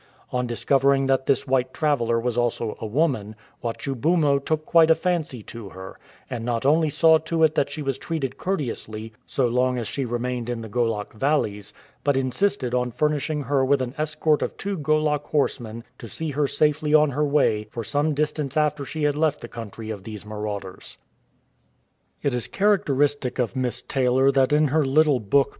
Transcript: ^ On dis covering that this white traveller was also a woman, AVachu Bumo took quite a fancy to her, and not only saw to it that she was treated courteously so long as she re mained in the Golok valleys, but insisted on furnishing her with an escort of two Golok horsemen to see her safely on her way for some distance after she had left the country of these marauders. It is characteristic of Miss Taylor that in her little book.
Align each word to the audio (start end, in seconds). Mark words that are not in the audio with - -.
^ 0.01 0.03
On 0.33 0.47
dis 0.47 0.65
covering 0.65 1.05
that 1.05 1.27
this 1.27 1.45
white 1.45 1.75
traveller 1.75 2.19
was 2.19 2.35
also 2.35 2.75
a 2.81 2.87
woman, 2.87 3.35
AVachu 3.63 3.93
Bumo 3.93 4.39
took 4.43 4.65
quite 4.65 4.89
a 4.89 4.95
fancy 4.95 5.43
to 5.43 5.69
her, 5.69 5.99
and 6.27 6.43
not 6.43 6.65
only 6.65 6.89
saw 6.89 7.19
to 7.19 7.43
it 7.43 7.53
that 7.53 7.69
she 7.69 7.83
was 7.83 7.99
treated 7.99 8.35
courteously 8.35 9.13
so 9.27 9.47
long 9.47 9.77
as 9.77 9.87
she 9.87 10.03
re 10.03 10.17
mained 10.17 10.49
in 10.49 10.61
the 10.61 10.69
Golok 10.69 11.13
valleys, 11.13 11.71
but 12.03 12.17
insisted 12.17 12.73
on 12.73 12.89
furnishing 12.89 13.43
her 13.43 13.63
with 13.63 13.79
an 13.79 13.93
escort 13.95 14.41
of 14.41 14.57
two 14.57 14.75
Golok 14.75 15.25
horsemen 15.25 15.83
to 15.99 16.07
see 16.07 16.31
her 16.31 16.47
safely 16.47 16.95
on 16.95 17.11
her 17.11 17.23
way 17.23 17.65
for 17.69 17.83
some 17.83 18.15
distance 18.15 18.57
after 18.57 18.83
she 18.83 19.03
had 19.03 19.13
left 19.15 19.39
the 19.39 19.47
country 19.47 19.91
of 19.91 20.03
these 20.03 20.25
marauders. 20.25 20.97
It 22.23 22.33
is 22.33 22.47
characteristic 22.47 23.37
of 23.37 23.55
Miss 23.55 23.83
Taylor 23.83 24.31
that 24.31 24.51
in 24.51 24.69
her 24.69 24.83
little 24.83 25.19
book. 25.19 25.49